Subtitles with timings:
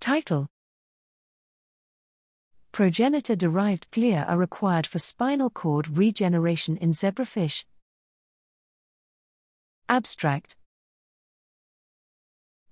[0.00, 0.46] Title
[2.70, 7.64] Progenitor derived glia are required for spinal cord regeneration in zebrafish.
[9.88, 10.54] Abstract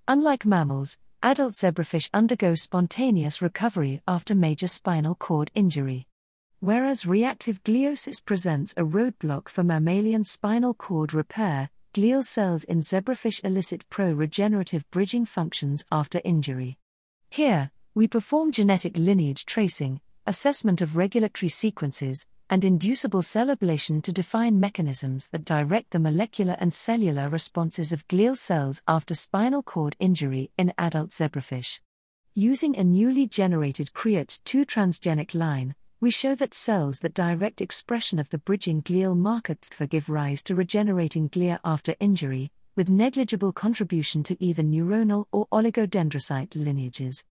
[0.07, 6.07] Unlike mammals, adult zebrafish undergo spontaneous recovery after major spinal cord injury.
[6.61, 13.43] Whereas reactive gliosis presents a roadblock for mammalian spinal cord repair, glial cells in zebrafish
[13.43, 16.79] elicit pro regenerative bridging functions after injury.
[17.31, 24.13] Here, we perform genetic lineage tracing, assessment of regulatory sequences, and inducible cell ablation to
[24.13, 29.97] define mechanisms that direct the molecular and cellular responses of glial cells after spinal cord
[29.99, 31.81] injury in adult zebrafish.
[32.35, 38.31] Using a newly generated CreERT2 transgenic line, we show that cells that direct expression of
[38.31, 39.57] the bridging glial marker
[39.89, 46.55] give rise to regenerating glia after injury, with negligible contribution to either neuronal or oligodendrocyte
[46.55, 47.25] lineages.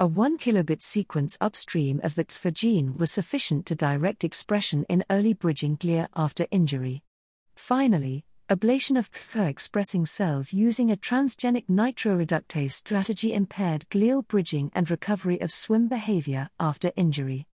[0.00, 5.04] A 1 kilobit sequence upstream of the ctgfa gene was sufficient to direct expression in
[5.10, 7.02] early bridging glia after injury.
[7.54, 14.90] Finally, ablation of ctgfa expressing cells using a transgenic nitroreductase strategy impaired glial bridging and
[14.90, 17.46] recovery of swim behavior after injury.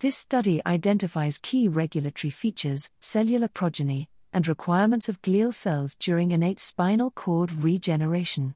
[0.00, 6.60] This study identifies key regulatory features, cellular progeny, and requirements of glial cells during innate
[6.60, 8.54] spinal cord regeneration.